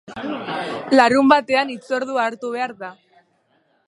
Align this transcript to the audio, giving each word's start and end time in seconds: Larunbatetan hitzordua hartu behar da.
Larunbatetan 0.99 1.71
hitzordua 1.73 2.25
hartu 2.31 2.51
behar 2.57 2.73
da. 2.81 2.93